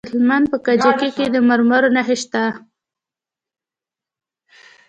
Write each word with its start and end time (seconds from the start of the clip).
د 0.03 0.05
هلمند 0.13 0.45
په 0.53 0.57
کجکي 0.67 1.09
کې 1.17 1.25
د 1.33 1.37
مرمرو 1.49 1.89
نښې 1.95 2.17
شته. 2.21 2.43